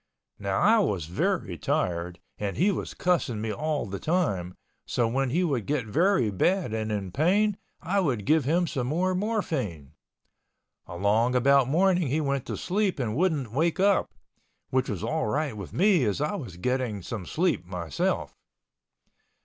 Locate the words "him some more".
8.45-9.13